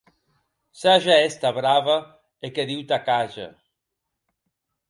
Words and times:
Saja 0.83 1.11
èster 1.25 1.51
brave, 1.59 1.99
e 2.45 2.53
que 2.57 2.67
Diu 2.71 2.81
t'ac 2.93 3.13
age. 3.21 3.47